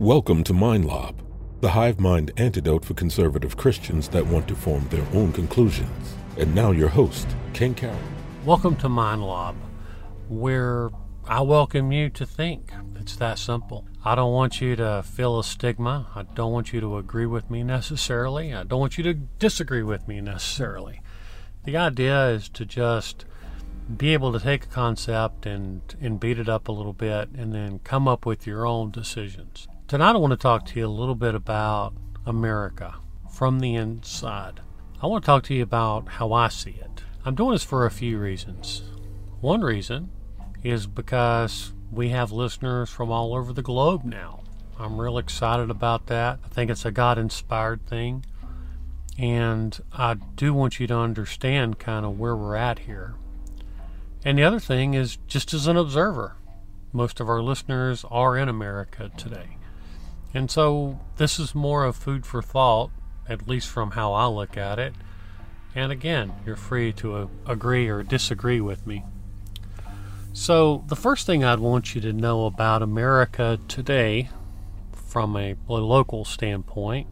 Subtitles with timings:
[0.00, 1.16] Welcome to MindLob,
[1.60, 6.14] the hive mind antidote for conservative Christians that want to form their own conclusions.
[6.38, 7.98] And now your host, Ken Carroll.
[8.46, 9.56] Welcome to MindLob,
[10.30, 10.88] where
[11.26, 12.72] I welcome you to think.
[12.98, 13.86] It's that simple.
[14.02, 16.06] I don't want you to feel a stigma.
[16.14, 18.54] I don't want you to agree with me necessarily.
[18.54, 21.02] I don't want you to disagree with me necessarily.
[21.64, 23.26] The idea is to just
[23.98, 27.52] be able to take a concept and, and beat it up a little bit and
[27.52, 29.68] then come up with your own decisions.
[29.90, 31.94] Tonight, I want to talk to you a little bit about
[32.24, 32.94] America
[33.28, 34.60] from the inside.
[35.02, 37.02] I want to talk to you about how I see it.
[37.24, 38.84] I'm doing this for a few reasons.
[39.40, 40.12] One reason
[40.62, 44.44] is because we have listeners from all over the globe now.
[44.78, 46.38] I'm real excited about that.
[46.44, 48.24] I think it's a God inspired thing.
[49.18, 53.16] And I do want you to understand kind of where we're at here.
[54.24, 56.36] And the other thing is just as an observer,
[56.92, 59.56] most of our listeners are in America today.
[60.32, 62.90] And so this is more of food for thought,
[63.28, 64.94] at least from how I look at it.
[65.74, 69.04] And again, you're free to uh, agree or disagree with me.
[70.32, 74.30] So, the first thing I'd want you to know about America today,
[74.92, 77.08] from a local standpoint,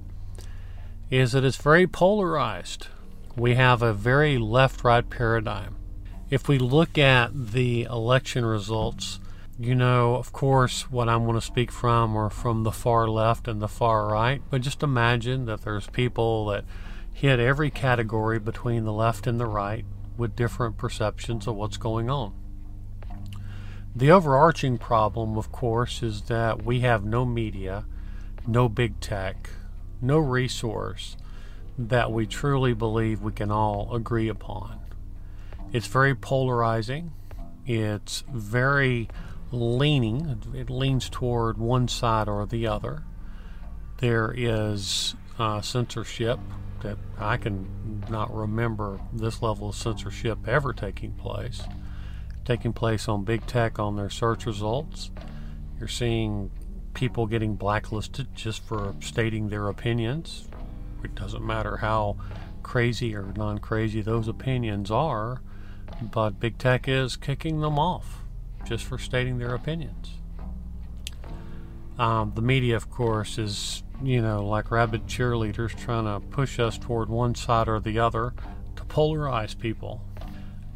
[1.11, 2.89] is that it's very polarized.
[3.37, 5.77] We have a very left right paradigm.
[6.31, 9.19] If we look at the election results,
[9.59, 13.49] you know, of course, what I'm going to speak from are from the far left
[13.49, 16.65] and the far right, but just imagine that there's people that
[17.13, 19.85] hit every category between the left and the right
[20.17, 22.33] with different perceptions of what's going on.
[23.97, 27.85] The overarching problem, of course, is that we have no media,
[28.47, 29.51] no big tech,
[30.01, 31.17] no resource
[31.77, 34.79] that we truly believe we can all agree upon.
[35.73, 37.13] It's very polarizing.
[37.67, 39.09] It's very
[39.51, 43.03] leaning, it leans toward one side or the other.
[43.99, 46.39] There is uh, censorship
[46.83, 51.63] that I can not remember this level of censorship ever taking place.
[52.45, 55.11] Taking place on big tech on their search results.
[55.79, 56.51] You're seeing
[56.95, 60.49] people getting blacklisted just for stating their opinions.
[61.05, 62.17] It doesn't matter how
[62.63, 65.41] crazy or non crazy those opinions are,
[66.01, 68.25] but big tech is kicking them off
[68.69, 70.11] just for stating their opinions.
[71.99, 76.79] Um, the media, of course, is, you know, like rabid cheerleaders trying to push us
[76.79, 78.35] toward one side or the other
[78.77, 80.03] to polarize people.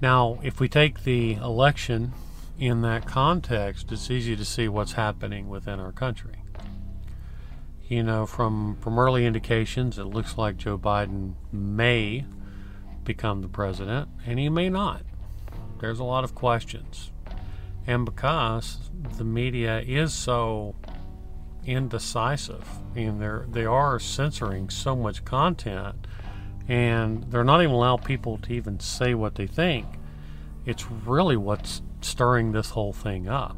[0.00, 2.12] Now, if we take the election
[2.58, 6.42] in that context, it's easy to see what's happening within our country.
[7.86, 12.24] You know, from, from early indications, it looks like Joe Biden may
[13.04, 15.02] become the president, and he may not.
[15.78, 17.12] There's a lot of questions.
[17.86, 20.74] And because the media is so
[21.64, 22.66] indecisive
[22.96, 25.94] and they're they are censoring so much content
[26.68, 29.86] and they're not even allowing people to even say what they think.
[30.64, 33.56] It's really what's stirring this whole thing up.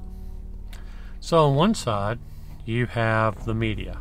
[1.21, 2.19] So on one side
[2.65, 3.99] you have the media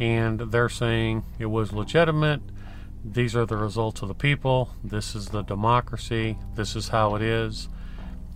[0.00, 2.40] and they're saying it was legitimate.
[3.04, 4.70] These are the results of the people.
[4.82, 6.38] This is the democracy.
[6.54, 7.68] This is how it is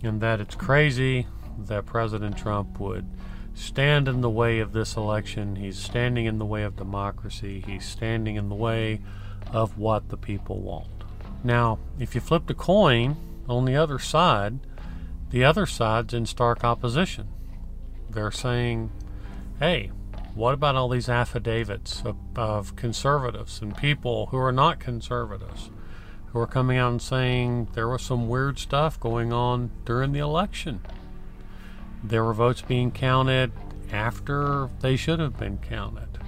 [0.01, 1.27] and that it's crazy
[1.57, 3.05] that President Trump would
[3.53, 5.57] stand in the way of this election.
[5.57, 7.63] He's standing in the way of democracy.
[7.65, 9.01] He's standing in the way
[9.51, 10.87] of what the people want.
[11.43, 13.17] Now, if you flip the coin
[13.47, 14.59] on the other side,
[15.29, 17.27] the other side's in stark opposition.
[18.09, 18.91] They're saying,
[19.59, 19.91] hey,
[20.33, 25.69] what about all these affidavits of, of conservatives and people who are not conservatives?
[26.31, 30.19] Who are coming out and saying there was some weird stuff going on during the
[30.19, 30.81] election.
[32.03, 33.51] There were votes being counted
[33.91, 36.19] after they should have been counted.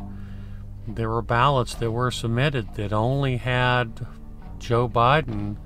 [0.88, 4.08] There were ballots that were submitted that only had
[4.58, 5.58] Joe Biden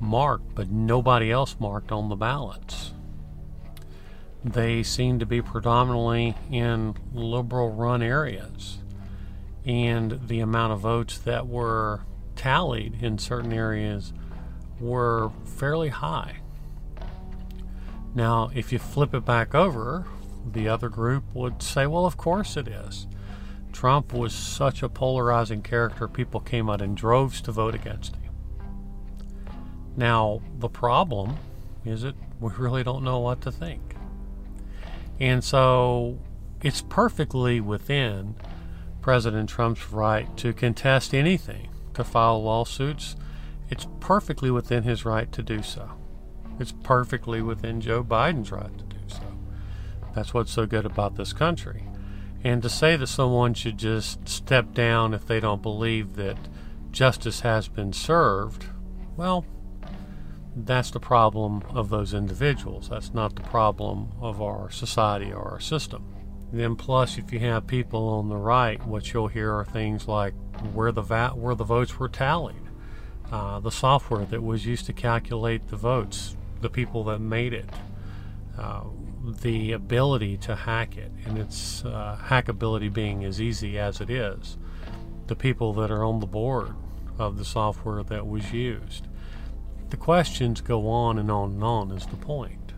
[0.00, 2.92] marked, but nobody else marked on the ballots.
[4.42, 8.78] They seem to be predominantly in liberal run areas.
[9.64, 12.00] And the amount of votes that were
[12.36, 14.12] tallied in certain areas
[14.80, 16.36] were fairly high.
[18.14, 20.06] Now, if you flip it back over,
[20.52, 23.06] the other group would say, well, of course it is.
[23.72, 28.32] Trump was such a polarizing character, people came out in droves to vote against him.
[29.96, 31.36] Now, the problem
[31.84, 33.96] is that we really don't know what to think.
[35.18, 36.18] And so
[36.62, 38.36] it's perfectly within
[39.00, 43.16] President Trump's right to contest anything to file lawsuits,
[43.70, 45.90] it's perfectly within his right to do so.
[46.60, 49.22] It's perfectly within Joe Biden's right to do so.
[50.14, 51.84] That's what's so good about this country.
[52.44, 56.36] And to say that someone should just step down if they don't believe that
[56.90, 58.66] justice has been served,
[59.16, 59.44] well,
[60.54, 62.88] that's the problem of those individuals.
[62.88, 66.13] That's not the problem of our society or our system.
[66.52, 70.34] Then plus, if you have people on the right, what you'll hear are things like
[70.72, 72.56] where the va- where the votes were tallied,
[73.32, 77.68] uh, the software that was used to calculate the votes, the people that made it,
[78.58, 78.84] uh,
[79.42, 84.56] the ability to hack it, and its uh, hackability being as easy as it is,
[85.26, 86.74] the people that are on the board
[87.18, 89.08] of the software that was used.
[89.90, 92.72] The questions go on and on and on, is the point.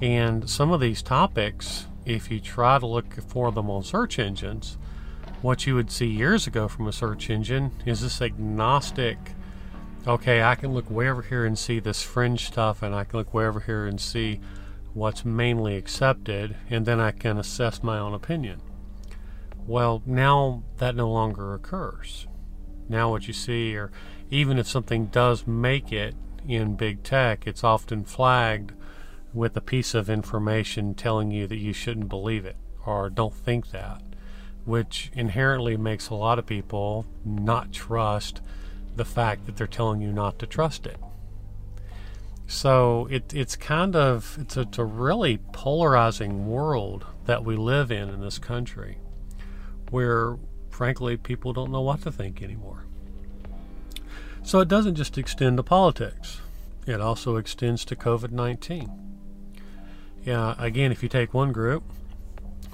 [0.00, 4.78] And some of these topics, if you try to look for them on search engines,
[5.42, 9.18] what you would see years ago from a search engine is this agnostic
[10.06, 13.18] okay, I can look way over here and see this fringe stuff, and I can
[13.18, 14.40] look way over here and see
[14.94, 18.60] what's mainly accepted, and then I can assess my own opinion.
[19.66, 22.28] Well, now that no longer occurs.
[22.88, 23.90] Now, what you see, or
[24.30, 26.14] even if something does make it
[26.46, 28.72] in big tech, it's often flagged
[29.36, 32.56] with a piece of information telling you that you shouldn't believe it
[32.86, 34.02] or don't think that,
[34.64, 38.40] which inherently makes a lot of people not trust
[38.96, 40.96] the fact that they're telling you not to trust it.
[42.46, 47.92] So it, it's kind of it's a, it's a really polarizing world that we live
[47.92, 48.96] in in this country,
[49.90, 50.38] where
[50.70, 52.84] frankly people don't know what to think anymore.
[54.42, 56.40] So it doesn't just extend to politics;
[56.86, 59.05] it also extends to COVID nineteen.
[60.26, 61.84] Yeah, again, if you take one group,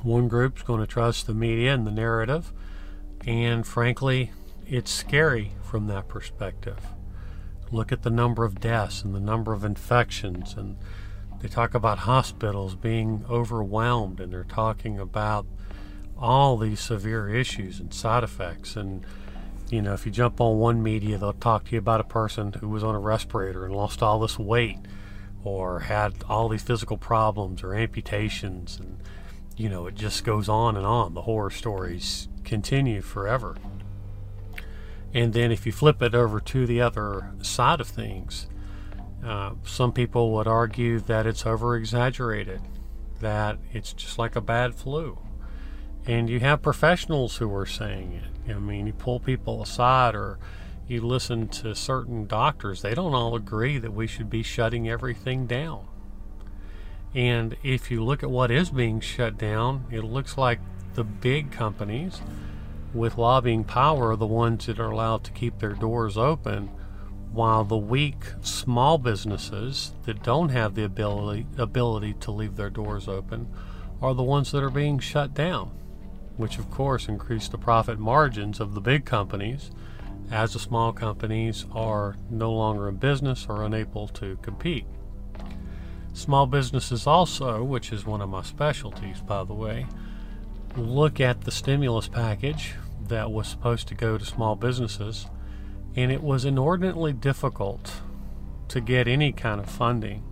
[0.03, 2.51] one group's going to trust the media and the narrative,
[3.27, 4.33] and frankly,
[4.67, 6.79] it's scary from that perspective.
[7.71, 10.79] Look at the number of deaths and the number of infections, and
[11.43, 15.45] they talk about hospitals being overwhelmed, and they're talking about
[16.19, 18.77] all these severe issues and side effects.
[18.77, 19.05] And,
[19.69, 22.55] you know, if you jump on one media, they'll talk to you about a person
[22.55, 24.79] who was on a respirator and lost all this weight
[25.45, 28.79] or had all these physical problems or amputations.
[28.79, 28.99] And,
[29.57, 31.15] you know, it just goes on and on.
[31.15, 33.57] The horror stories continue forever.
[35.15, 38.47] And then if you flip it over to the other side of things,
[39.25, 42.61] uh, some people would argue that it's over exaggerated,
[43.21, 45.19] that it's just like a bad flu.
[46.07, 48.51] And you have professionals who are saying it.
[48.51, 50.39] I mean, you pull people aside or
[50.89, 55.47] you listen to certain doctors, they don't all agree that we should be shutting everything
[55.47, 55.87] down.
[57.15, 60.61] And if you look at what is being shut down, it looks like
[60.95, 62.23] the big companies
[62.95, 66.71] with lobbying power are the ones that are allowed to keep their doors open,
[67.33, 73.09] while the weak small businesses that don't have the ability ability to leave their doors
[73.09, 73.49] open
[74.03, 75.71] are the ones that are being shut down,
[76.37, 79.71] which of course increase the profit margins of the big companies
[80.31, 84.87] as the small companies are no longer in business or unable to compete.
[86.15, 89.87] Small businesses also, which is one of my specialties by the way,
[90.77, 92.75] look at the stimulus package
[93.09, 95.27] that was supposed to go to small businesses,
[95.97, 98.01] and it was inordinately difficult
[98.69, 100.23] to get any kind of funding.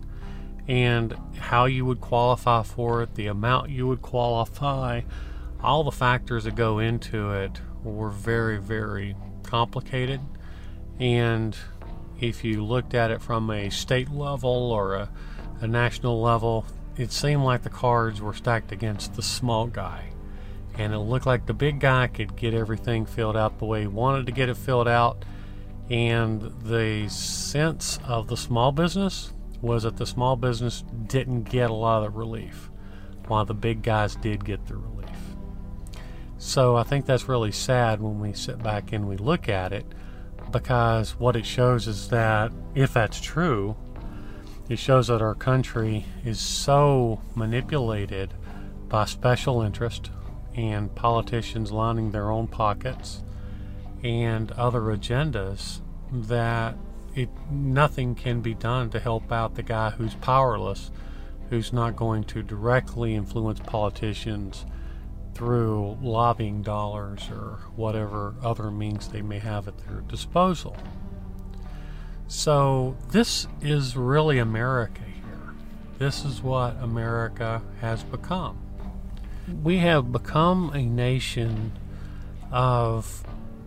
[0.69, 5.02] And how you would qualify for it, the amount you would qualify,
[5.62, 9.16] all the factors that go into it were very, very
[9.50, 10.21] complicated.
[10.99, 11.57] And
[12.21, 15.11] if you looked at it from a state level or a,
[15.61, 16.64] a national level,
[16.97, 20.11] it seemed like the cards were stacked against the small guy
[20.80, 23.87] and it looked like the big guy could get everything filled out the way he
[23.87, 25.25] wanted to get it filled out.
[25.90, 31.75] And the sense of the small business was that the small business didn't get a
[31.75, 32.71] lot of relief,
[33.26, 35.00] while the big guys did get the relief.
[36.42, 39.85] So I think that's really sad when we sit back and we look at it,
[40.50, 43.76] because what it shows is that if that's true,
[44.70, 48.32] it shows that our country is so manipulated
[48.88, 50.11] by special interest,
[50.56, 53.23] and politicians lining their own pockets
[54.02, 56.75] and other agendas that
[57.14, 60.90] it nothing can be done to help out the guy who's powerless,
[61.50, 64.64] who's not going to directly influence politicians
[65.40, 70.76] through lobbying dollars or whatever other means they may have at their disposal.
[72.28, 75.54] So, this is really America here.
[75.99, 78.59] This is what America has become
[79.62, 81.73] we have become a nation
[82.50, 83.25] of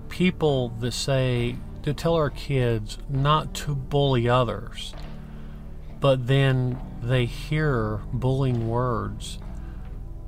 [0.09, 4.93] people that say to tell our kids not to bully others,
[5.99, 9.39] but then they hear bullying words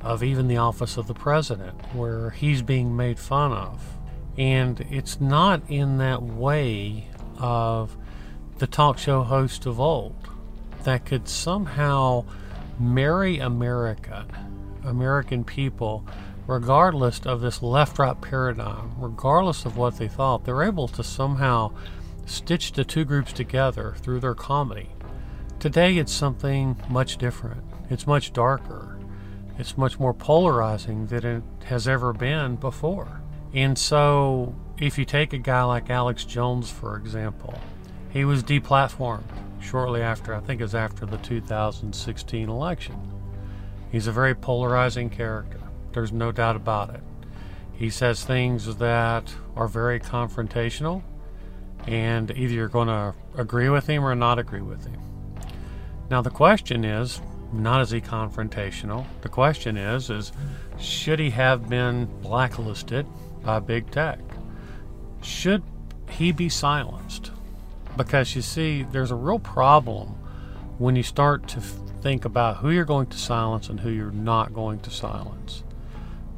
[0.05, 3.97] of even the office of the president, where he's being made fun of.
[4.37, 7.09] And it's not in that way
[7.39, 7.97] of
[8.59, 10.15] the talk show host of old
[10.83, 12.23] that could somehow
[12.79, 14.27] marry America,
[14.83, 16.05] American people,
[16.45, 20.45] regardless of this left right paradigm, regardless of what they thought.
[20.45, 21.71] They're able to somehow
[22.27, 24.89] stitch the two groups together through their comedy.
[25.59, 27.63] Today it's something much different.
[27.89, 28.94] It's much darker.
[29.57, 33.21] It's much more polarizing than it has ever been before.
[33.53, 37.57] And so, if you take a guy like Alex Jones, for example,
[38.09, 39.23] he was deplatformed
[39.61, 42.95] shortly after, I think it was after the 2016 election.
[43.91, 45.59] He's a very polarizing character.
[45.93, 47.01] There's no doubt about it.
[47.71, 51.01] He says things that are very confrontational,
[51.87, 54.99] and either you're going to agree with him or not agree with him.
[56.09, 57.21] Now the question is,
[57.61, 59.05] not is he confrontational.
[59.21, 60.31] The question is, is
[60.77, 63.05] should he have been blacklisted
[63.43, 64.19] by big tech?
[65.21, 65.63] Should
[66.09, 67.31] he be silenced?
[67.97, 70.09] Because you see, there's a real problem
[70.77, 74.53] when you start to think about who you're going to silence and who you're not
[74.53, 75.63] going to silence.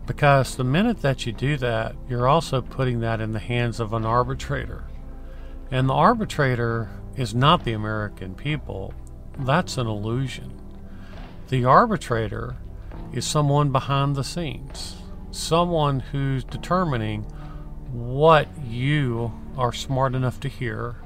[0.06, 3.92] Because the minute that you do that, you're also putting that in the hands of
[3.92, 4.86] an arbitrator.
[5.70, 8.94] And the arbitrator is not the American people,
[9.40, 10.54] that's an illusion.
[11.50, 12.58] The arbitrator
[13.14, 14.98] is someone behind the scenes,
[15.32, 17.24] someone who's determining
[17.90, 20.98] what you are smart enough to hear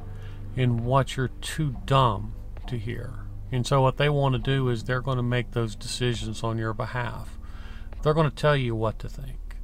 [0.57, 2.33] and what you're too dumb
[2.65, 3.19] to hear.
[3.51, 6.57] And so, what they want to do is they're going to make those decisions on
[6.57, 7.37] your behalf.
[8.01, 9.57] They're going to tell you what to think.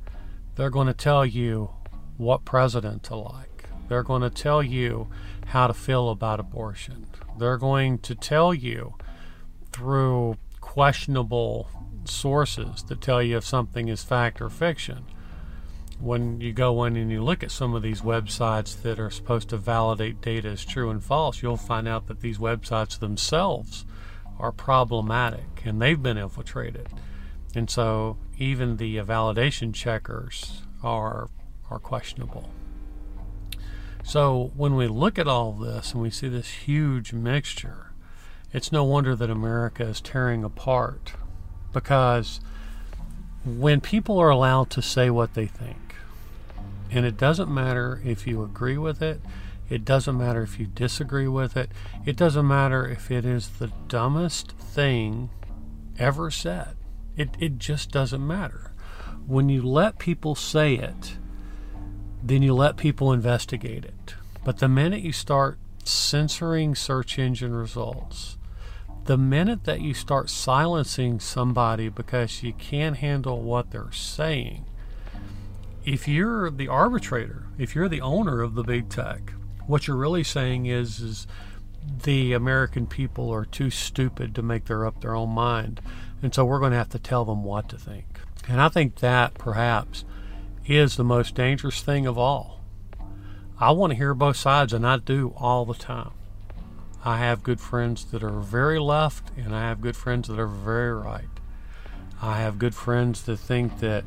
[0.57, 1.71] They're going to tell you
[2.17, 3.65] what president to like.
[3.89, 5.07] They're going to tell you
[5.47, 7.07] how to feel about abortion.
[7.39, 8.93] They're going to tell you
[9.71, 10.37] through
[10.77, 11.67] questionable
[12.05, 15.03] sources that tell you if something is fact or fiction.
[15.99, 19.49] When you go in and you look at some of these websites that are supposed
[19.49, 23.85] to validate data as true and false, you'll find out that these websites themselves
[24.37, 26.89] are problematic and they've been infiltrated.
[27.55, 31.27] And so even the validation checkers are
[31.71, 32.51] are questionable.
[34.03, 37.86] So when we look at all this and we see this huge mixture,
[38.53, 41.13] it's no wonder that America is tearing apart
[41.73, 42.39] because
[43.45, 45.95] when people are allowed to say what they think,
[46.89, 49.21] and it doesn't matter if you agree with it,
[49.69, 51.69] it doesn't matter if you disagree with it,
[52.05, 55.29] it doesn't matter if it is the dumbest thing
[55.99, 56.75] ever said.
[57.17, 58.71] It, it just doesn't matter.
[59.25, 61.17] When you let people say it,
[62.23, 64.15] then you let people investigate it.
[64.45, 68.36] But the minute you start censoring search engine results,
[69.07, 74.65] the minute that you start silencing somebody because you can't handle what they're saying,
[75.85, 79.31] if you're the arbitrator, if you're the owner of the big tech,
[79.65, 81.25] what you're really saying is is
[82.03, 85.79] the American people are too stupid to make their up their own mind,
[86.21, 88.19] and so we're going to have to tell them what to think.
[88.49, 90.03] And I think that perhaps
[90.65, 92.61] is the most dangerous thing of all.
[93.57, 96.11] I want to hear both sides, and I do all the time.
[97.07, 100.45] I have good friends that are very left, and I have good friends that are
[100.45, 101.29] very right.
[102.21, 104.03] I have good friends that think that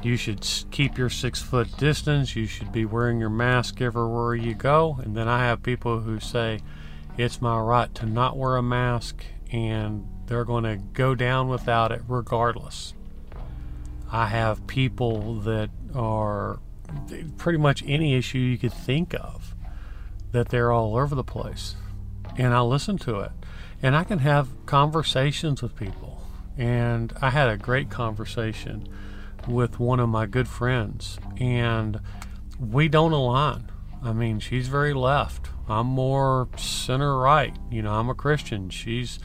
[0.00, 4.54] you should keep your six foot distance, you should be wearing your mask everywhere you
[4.54, 6.60] go, and then I have people who say
[7.18, 11.90] it's my right to not wear a mask, and they're going to go down without
[11.90, 12.94] it regardless.
[14.12, 16.60] I have people that are
[17.38, 19.56] pretty much any issue you could think of
[20.30, 21.74] that they're all over the place.
[22.36, 23.32] And I listen to it.
[23.82, 26.22] And I can have conversations with people.
[26.56, 28.88] And I had a great conversation
[29.46, 31.18] with one of my good friends.
[31.38, 32.00] And
[32.58, 33.70] we don't align.
[34.02, 35.48] I mean, she's very left.
[35.68, 37.54] I'm more center right.
[37.70, 38.70] You know, I'm a Christian.
[38.70, 39.18] She's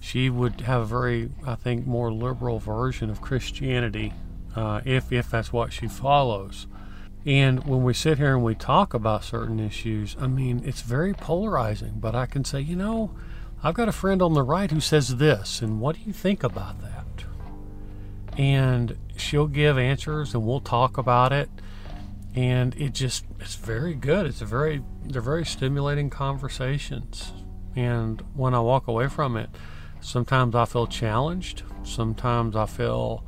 [0.00, 4.12] she would have a very, I think, more liberal version of Christianity
[4.54, 6.66] uh, if if that's what she follows.
[7.28, 11.12] And when we sit here and we talk about certain issues, I mean, it's very
[11.12, 12.00] polarizing.
[12.00, 13.14] But I can say, you know,
[13.62, 16.42] I've got a friend on the right who says this, and what do you think
[16.42, 17.04] about that?
[18.38, 21.50] And she'll give answers, and we'll talk about it.
[22.34, 24.24] And it just it's very good.
[24.24, 27.32] It's a very they're very stimulating conversations.
[27.76, 29.50] And when I walk away from it,
[30.00, 31.62] sometimes I feel challenged.
[31.82, 33.22] Sometimes I feel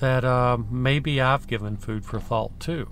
[0.00, 2.90] that uh, maybe I've given food for thought too.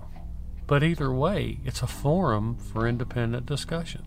[0.73, 4.05] But either way, it's a forum for independent discussion.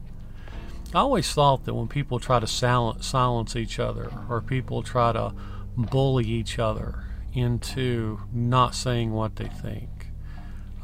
[0.93, 5.33] I always thought that when people try to silence, each other or people try to
[5.77, 10.09] bully each other into not saying what they think.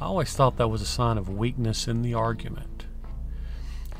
[0.01, 2.87] I always thought that was a sign of weakness in the argument.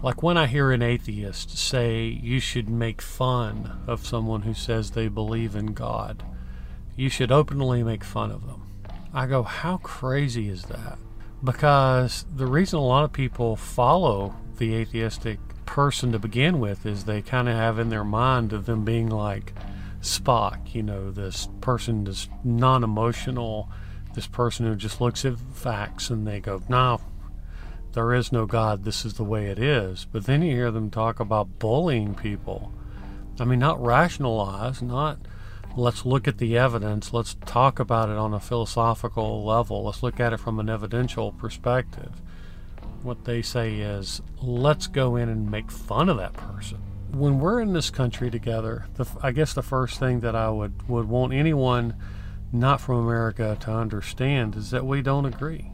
[0.05, 4.93] Like when I hear an atheist say you should make fun of someone who says
[4.93, 6.23] they believe in God,
[6.95, 8.69] you should openly make fun of them.
[9.13, 10.97] I go, how crazy is that?
[11.45, 17.05] Because the reason a lot of people follow the atheistic person to begin with is
[17.05, 19.53] they kind of have in their mind of them being like
[20.01, 23.69] Spock, you know, this person that's non emotional
[24.15, 27.01] this person who just looks at facts and they go, no,
[27.93, 30.07] there is no God, this is the way it is.
[30.11, 32.73] But then you hear them talk about bullying people.
[33.41, 35.19] I mean, not rationalize, not
[35.77, 40.21] let's look at the evidence, let's talk about it on a philosophical level, let's look
[40.21, 42.21] at it from an evidential perspective.
[43.03, 46.79] What they say is, let's go in and make fun of that person.
[47.11, 50.89] When we're in this country together, the, I guess the first thing that I would,
[50.89, 51.95] would want anyone
[52.53, 55.73] not from America to understand is that we don't agree.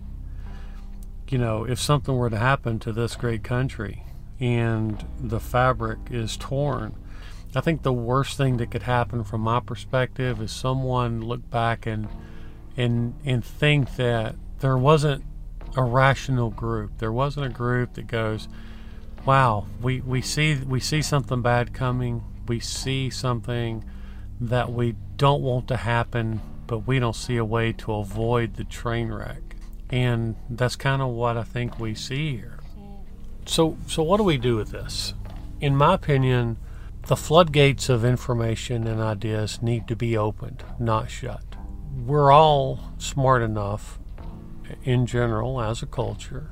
[1.29, 4.05] You know, if something were to happen to this great country
[4.41, 6.95] and the fabric is torn,
[7.55, 11.87] I think the worst thing that could happen from my perspective is someone look back
[11.87, 12.09] and
[12.77, 15.25] and and think that there wasn't
[15.77, 16.99] a rational group.
[16.99, 18.49] There wasn't a group that goes,
[19.25, 22.25] "Wow, we we see we see something bad coming.
[22.47, 23.85] We see something
[24.41, 28.63] that we don't want to happen but we don't see a way to avoid the
[28.63, 29.57] train wreck.
[29.91, 32.61] And that's kind of what I think we see here.
[32.79, 32.99] Mm.
[33.47, 35.15] So, so what do we do with this?
[35.61, 36.59] In my opinion,
[37.09, 41.43] the floodgates of information and ideas need to be opened, not shut.
[42.05, 43.99] We're all smart enough,
[44.85, 46.51] in general, as a culture,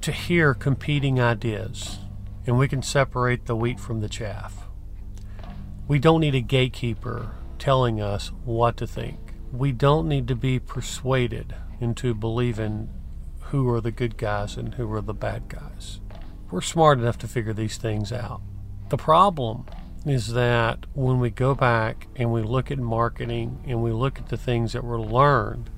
[0.00, 1.98] to hear competing ideas,
[2.46, 4.68] and we can separate the wheat from the chaff.
[5.86, 9.18] We don't need a gatekeeper telling us what to think.
[9.52, 12.88] We don't need to be persuaded into believing
[13.50, 16.00] who are the good guys and who are the bad guys.
[16.50, 18.40] We're smart enough to figure these things out.
[18.88, 19.66] The problem
[20.04, 24.28] is that when we go back and we look at marketing and we look at
[24.28, 25.70] the things that were learned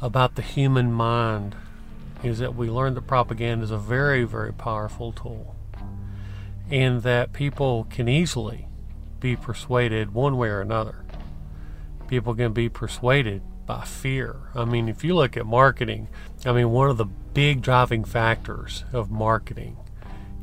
[0.00, 1.54] about the human mind,
[2.24, 5.54] is that we learned that propaganda is a very, very powerful tool.
[6.70, 8.68] And that people can easily
[9.20, 11.02] be persuaded one way or another
[12.12, 14.36] people can be persuaded by fear.
[14.54, 16.08] I mean, if you look at marketing,
[16.44, 19.78] I mean, one of the big driving factors of marketing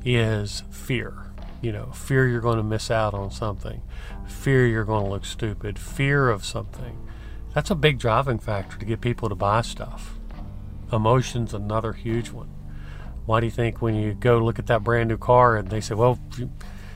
[0.04, 1.29] is fear.
[1.62, 3.82] You know, fear you're going to miss out on something,
[4.28, 6.98] fear you're going to look stupid, fear of something.
[7.54, 10.18] That's a big driving factor to get people to buy stuff.
[10.92, 12.50] Emotion's another huge one.
[13.26, 15.82] Why do you think when you go look at that brand new car and they
[15.82, 16.18] say, well,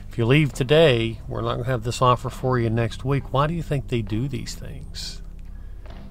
[0.08, 3.32] if you leave today, we're not going to have this offer for you next week.
[3.32, 5.20] Why do you think they do these things?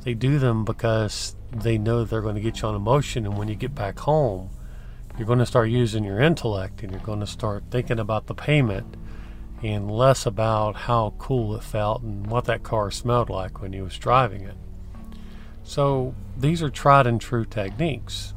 [0.04, 3.48] They do them because they know they're going to get you on emotion, and when
[3.48, 4.50] you get back home,
[5.18, 8.34] you're going to start using your intellect and you're going to start thinking about the
[8.34, 8.96] payment
[9.62, 13.84] and less about how cool it felt and what that car smelled like when you
[13.84, 14.58] was driving it.
[15.64, 18.34] So these are tried and true techniques.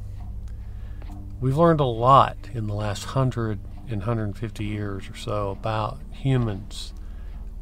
[1.40, 3.58] We've learned a lot in the last hundred
[3.88, 6.92] in 150 years or so about humans,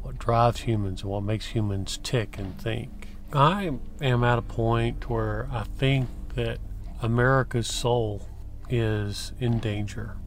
[0.01, 3.07] what drives humans, and what makes humans tick and think.
[3.33, 6.59] I am at a point where I think that
[7.01, 8.27] America's soul
[8.69, 10.17] is in danger.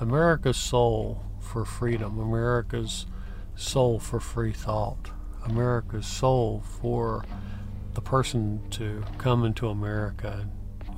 [0.00, 3.06] America's soul for freedom, America's
[3.56, 5.10] soul for free thought,
[5.44, 7.24] America's soul for
[7.94, 10.48] the person to come into America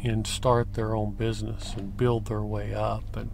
[0.02, 3.30] and start their own business and build their way up and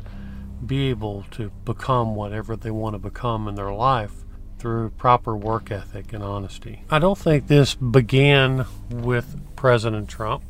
[0.64, 4.24] be able to become whatever they want to become in their life
[4.58, 6.82] through proper work ethic and honesty.
[6.90, 10.44] I don't think this began with President Trump.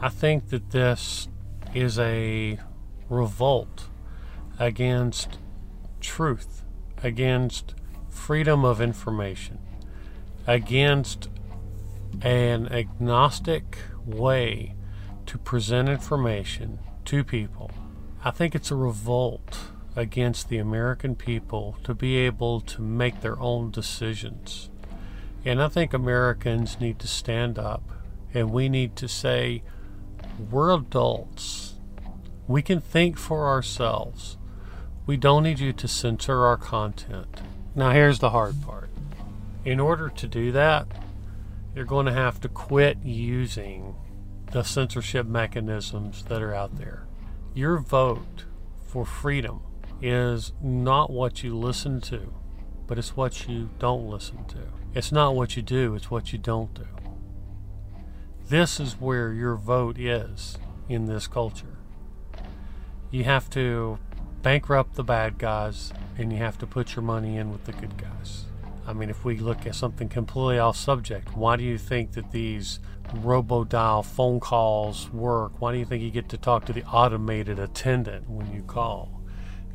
[0.00, 1.28] I think that this
[1.74, 2.58] is a
[3.08, 3.88] revolt
[4.58, 5.38] against
[6.00, 6.64] truth,
[7.02, 7.74] against
[8.10, 9.58] freedom of information,
[10.46, 11.28] against
[12.20, 14.74] an agnostic way
[15.26, 17.70] to present information to people
[18.24, 19.58] I think it's a revolt
[19.96, 24.70] against the American people to be able to make their own decisions.
[25.44, 27.82] And I think Americans need to stand up
[28.32, 29.64] and we need to say,
[30.50, 31.74] we're adults.
[32.46, 34.36] We can think for ourselves.
[35.06, 37.42] We don't need you to censor our content.
[37.74, 38.90] Now, here's the hard part.
[39.64, 40.86] In order to do that,
[41.74, 43.94] you're going to have to quit using
[44.50, 47.06] the censorship mechanisms that are out there.
[47.54, 48.44] Your vote
[48.84, 49.62] for freedom
[50.02, 52.34] is not what you listen to,
[52.86, 54.58] but it's what you don't listen to.
[54.94, 56.86] It's not what you do, it's what you don't do.
[58.52, 61.78] This is where your vote is in this culture.
[63.10, 63.98] You have to
[64.42, 67.96] bankrupt the bad guys and you have to put your money in with the good
[67.96, 68.44] guys.
[68.86, 72.30] I mean, if we look at something completely off subject, why do you think that
[72.30, 72.78] these
[73.14, 75.58] robo-dial phone calls work?
[75.58, 79.22] Why do you think you get to talk to the automated attendant when you call?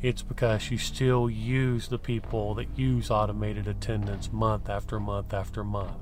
[0.02, 5.64] It's because you still use the people that use automated attendants month after month after
[5.64, 5.96] month.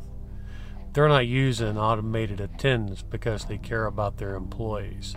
[0.96, 5.14] They're not using automated attendants because they care about their employees.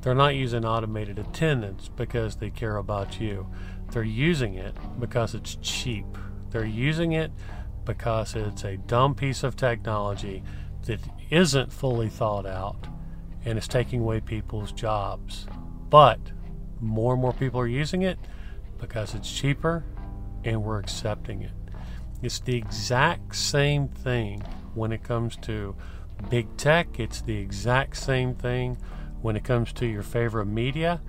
[0.00, 3.46] They're not using automated attendants because they care about you.
[3.92, 6.06] They're using it because it's cheap.
[6.50, 7.30] They're using it
[7.84, 10.42] because it's a dumb piece of technology
[10.86, 10.98] that
[11.30, 12.88] isn't fully thought out
[13.44, 15.46] and is taking away people's jobs.
[15.88, 16.18] But
[16.80, 18.18] more and more people are using it
[18.76, 19.84] because it's cheaper
[20.42, 21.52] and we're accepting it.
[22.22, 24.42] It's the exact same thing
[24.74, 25.74] when it comes to
[26.30, 28.78] big tech, it's the exact same thing
[29.20, 31.00] when it comes to your favorite media.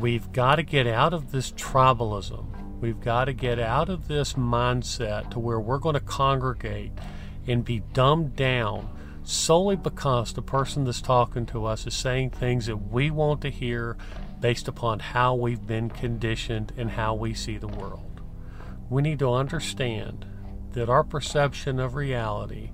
[0.00, 2.46] We've got to get out of this tribalism.
[2.80, 6.92] We've got to get out of this mindset to where we're going to congregate
[7.46, 8.88] and be dumbed down
[9.22, 13.50] solely because the person that's talking to us is saying things that we want to
[13.50, 13.96] hear
[14.40, 18.20] based upon how we've been conditioned and how we see the world.
[18.88, 20.24] We need to understand
[20.72, 22.70] that our perception of reality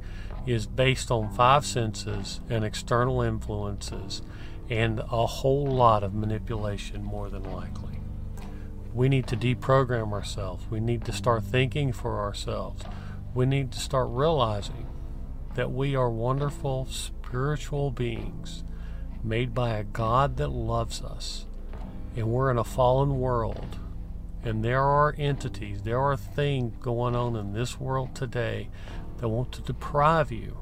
[0.46, 4.22] is based on five senses and external influences
[4.68, 8.00] and a whole lot of manipulation, more than likely.
[8.94, 10.64] We need to deprogram ourselves.
[10.70, 12.82] We need to start thinking for ourselves.
[13.34, 14.86] We need to start realizing
[15.54, 18.64] that we are wonderful spiritual beings
[19.22, 21.46] made by a God that loves us.
[22.16, 23.78] And we're in a fallen world.
[24.42, 28.68] And there are entities, there are things going on in this world today
[29.18, 30.58] that want to deprive you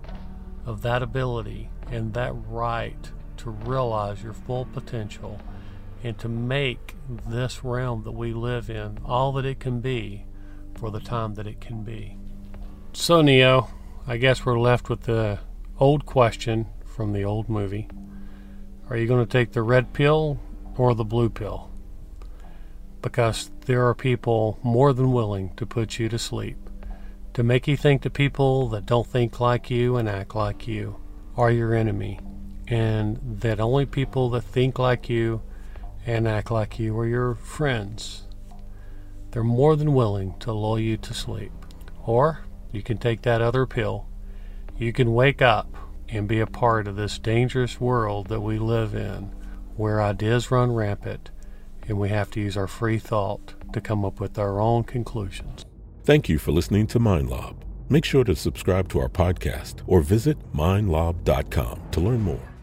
[0.67, 5.41] of that ability and that right to realize your full potential
[6.03, 6.95] and to make
[7.27, 10.25] this realm that we live in all that it can be
[10.75, 12.17] for the time that it can be.
[12.93, 13.71] So, Neo,
[14.07, 15.41] I guess we're left with the
[15.79, 17.89] old question from the old movie
[18.89, 20.39] Are you going to take the red pill
[20.77, 21.71] or the blue pill?
[23.03, 26.64] Because there are people more than willing to put you to sleep,
[27.35, 30.97] to make you think the people that don't think like you and act like you
[31.37, 32.21] are your enemy
[32.69, 35.43] and that only people that think like you
[36.07, 38.23] and act like you are your friends.
[39.31, 41.51] They're more than willing to lull you to sleep.
[42.07, 44.07] Or you can take that other pill.
[44.79, 45.75] You can wake up
[46.09, 49.33] and be a part of this dangerous world that we live in
[49.77, 51.31] where ideas run rampant
[51.89, 55.65] and we have to use our free thought to come up with our own conclusions.
[56.05, 57.57] Thank you for listening to MindLob.
[57.89, 62.54] Make sure to subscribe to our podcast or visit mindlob.com to learn more.